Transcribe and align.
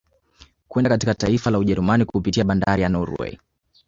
Kwenda 0.67 0.89
katika 0.89 1.13
taifa 1.15 1.51
la 1.51 1.59
Ujerumani 1.59 2.05
kupitia 2.05 2.43
bandari 2.43 2.81
za 2.83 2.89
Norway 2.89 3.37